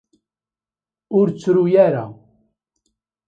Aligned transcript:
Ur 1.17 1.27
ttruy 1.31 1.73
ara. 1.85 2.05